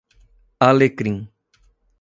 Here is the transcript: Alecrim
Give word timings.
Alecrim 0.67 1.15